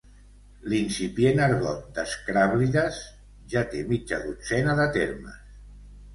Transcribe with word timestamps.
L'incipient 0.71 1.41
argot 1.47 1.83
d'Escràblides 1.97 2.99
ja 3.53 3.65
té 3.75 3.83
mitja 3.93 4.21
dotzena 4.27 4.77
de 4.83 4.91
termes. 4.99 5.39